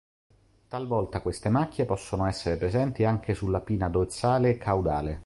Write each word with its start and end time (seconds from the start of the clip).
Talvolta 0.67 1.21
queste 1.21 1.49
macchie 1.49 1.85
possono 1.85 2.25
essere 2.25 2.57
presenti 2.57 3.03
anche 3.05 3.35
sulla 3.35 3.61
pinna 3.61 3.87
dorsale 3.87 4.49
e 4.49 4.57
caudale. 4.57 5.19